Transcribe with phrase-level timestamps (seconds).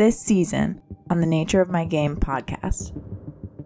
[0.00, 2.98] this season on the Nature of My Game podcast.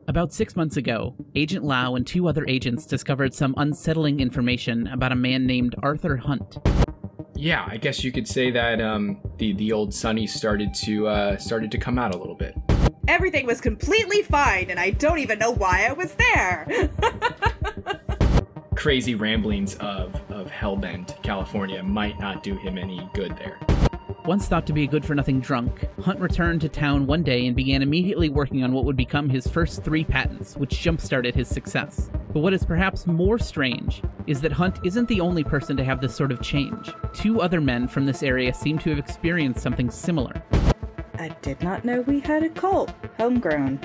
[0.08, 5.12] About six months ago, Agent Lau and two other agents discovered some unsettling information about
[5.12, 6.58] a man named Arthur Hunt.
[7.36, 11.36] Yeah, I guess you could say that um, the the old Sunny started to uh,
[11.36, 12.56] started to come out a little bit.
[13.06, 16.90] Everything was completely fine, and I don't even know why I was there.
[18.74, 23.56] Crazy ramblings of of Hellbend, California, might not do him any good there.
[24.26, 27.46] Once thought to be a good for nothing drunk, Hunt returned to town one day
[27.46, 31.34] and began immediately working on what would become his first three patents, which jump started
[31.34, 32.08] his success.
[32.32, 36.00] But what is perhaps more strange is that Hunt isn't the only person to have
[36.00, 36.90] this sort of change.
[37.12, 40.32] Two other men from this area seem to have experienced something similar.
[41.18, 42.94] I did not know we had a cult.
[43.18, 43.78] Homegrown.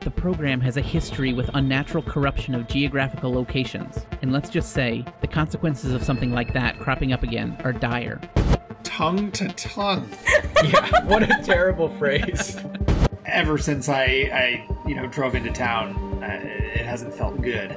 [0.00, 5.06] The program has a history with unnatural corruption of geographical locations, and let's just say
[5.22, 8.20] the consequences of something like that cropping up again are dire.
[9.00, 10.10] Tongue to tongue.
[10.62, 12.54] Yeah, what a terrible phrase.
[13.24, 17.70] Ever since I, I, you know, drove into town, uh, it hasn't felt good.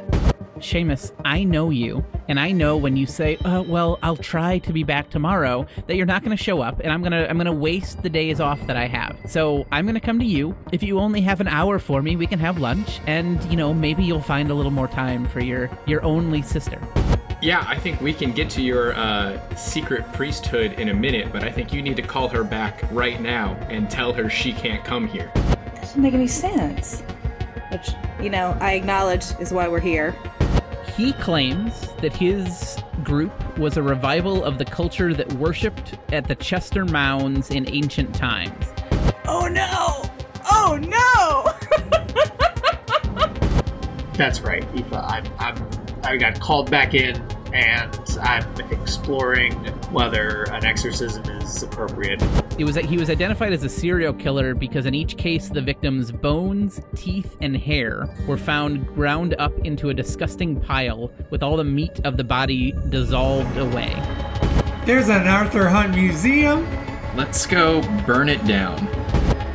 [0.58, 4.74] Seamus, I know you, and I know when you say, uh, "Well, I'll try to
[4.74, 7.54] be back tomorrow," that you're not going to show up, and I'm gonna I'm gonna
[7.54, 9.18] waste the days off that I have.
[9.26, 10.54] So I'm gonna come to you.
[10.74, 13.74] If you only have an hour for me, we can have lunch, and you know
[13.74, 16.82] maybe you'll find a little more time for your your only sister.
[17.44, 21.44] Yeah, I think we can get to your uh, secret priesthood in a minute, but
[21.44, 24.82] I think you need to call her back right now and tell her she can't
[24.86, 25.30] come here.
[25.76, 27.02] Doesn't make any sense.
[27.70, 27.90] Which,
[28.22, 30.16] you know, I acknowledge is why we're here.
[30.96, 36.36] He claims that his group was a revival of the culture that worshipped at the
[36.36, 38.68] Chester Mounds in ancient times.
[39.28, 40.10] Oh no!
[40.50, 41.52] Oh no!
[44.14, 45.04] That's right, Eva.
[45.06, 45.70] I'm, I'm,
[46.04, 47.22] I got called back in,
[47.54, 49.54] and I'm exploring
[49.92, 52.22] whether an exorcism is appropriate.
[52.58, 55.62] It was that he was identified as a serial killer because in each case the
[55.62, 61.56] victim's bones, teeth, and hair were found ground up into a disgusting pile with all
[61.56, 63.94] the meat of the body dissolved away.
[64.86, 66.68] There's an Arthur Hunt museum.
[67.16, 68.88] Let's go burn it down.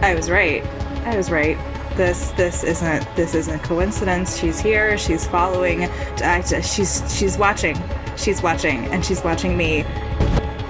[0.03, 0.65] I was right.
[1.05, 1.59] I was right.
[1.99, 4.39] This this isn't this isn't coincidence.
[4.39, 4.97] She's here.
[4.97, 5.87] She's following.
[6.23, 7.77] I, she's she's watching.
[8.17, 9.83] She's watching, and she's watching me.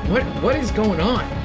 [0.08, 1.37] What what is going on?